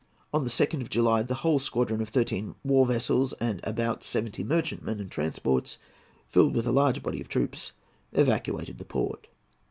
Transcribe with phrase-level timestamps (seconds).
[0.33, 4.43] On the 2nd of July the whole squadron of thirteen war vessels and about seventy
[4.43, 5.77] merchantmen and transports,
[6.27, 7.71] filled with a large body of troops,
[8.11, 9.27] evacuated the port.